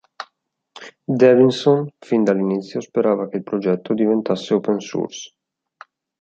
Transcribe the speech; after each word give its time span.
Davidson 1.19 1.93
fin 1.99 2.23
dall'inizio 2.23 2.81
sperava 2.81 3.27
che 3.27 3.37
il 3.37 3.43
progetto 3.43 3.93
diventasse 3.93 4.55
open 4.55 4.79
source. 4.79 5.31